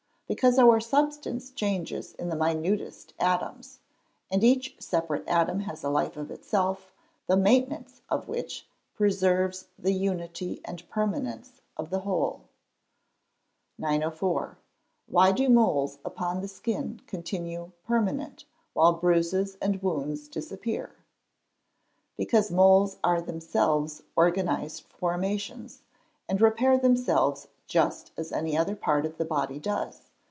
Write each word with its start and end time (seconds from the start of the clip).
_Because 0.33 0.57
our 0.57 0.79
substance 0.79 1.51
changes 1.51 2.13
in 2.13 2.29
the 2.29 2.37
minutest 2.37 3.13
atoms; 3.19 3.79
and 4.29 4.45
each 4.45 4.77
separate 4.79 5.27
atom 5.27 5.59
has 5.61 5.83
a 5.83 5.89
life 5.89 6.15
of 6.15 6.31
itself, 6.31 6.89
the 7.27 7.35
maintenance 7.35 8.01
of 8.09 8.29
which 8.29 8.65
preserves 8.95 9.65
the 9.77 9.91
unity 9.91 10.61
and 10.63 10.87
permanence 10.87 11.59
of 11.75 11.89
the 11.89 11.99
whole. 11.99 12.45
904. 13.77 14.57
Why 15.07 15.33
do 15.33 15.49
moles 15.49 15.97
upon 16.05 16.39
the 16.39 16.47
skin 16.47 17.01
continue 17.07 17.73
permanent, 17.85 18.45
while 18.71 18.93
bruises 18.93 19.57
and 19.61 19.81
wounds 19.83 20.29
disappear? 20.29 20.95
Because 22.15 22.49
moles 22.49 22.95
are 23.03 23.21
themselves 23.21 24.03
organised 24.15 24.83
formations, 24.93 25.81
and 26.29 26.39
repair 26.39 26.77
themselves 26.77 27.49
just 27.67 28.13
as 28.15 28.31
any 28.31 28.55
other 28.57 28.77
part 28.77 29.05
of 29.05 29.17
the 29.17 29.25
body 29.25 29.59
does. 29.59 30.03